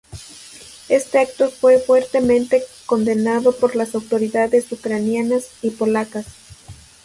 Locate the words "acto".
1.19-1.51